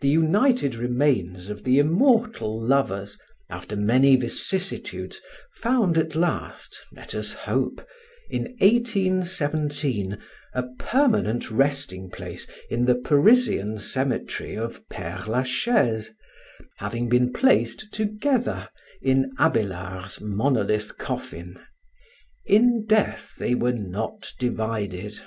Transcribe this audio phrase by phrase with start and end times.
[0.00, 3.18] The united remains of the immortal lovers,
[3.50, 5.20] after many vicissitudes,
[5.56, 7.84] found at last (let us hope),
[8.30, 10.18] in 1817,
[10.54, 16.12] a permanent resting place, in the Parisian cemetery of Père Lachaise,
[16.76, 18.68] having been placed together
[19.02, 21.58] in Abélard's monolith coffin.
[22.44, 25.20] "In death they were not divided."